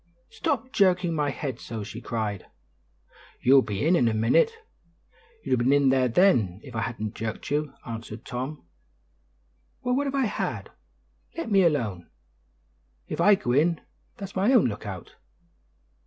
[0.31, 2.47] "Stop jerking my head so," she cried.
[3.39, 4.51] "You'll be in, in a minute;
[5.43, 8.65] you'd have been in then if I hadn't jerked you," answered Tom.
[9.83, 10.71] "Well, what if I had!
[11.37, 12.09] Let me alone.
[13.09, 13.79] If I go in,
[14.17, 15.17] that's my own lookout."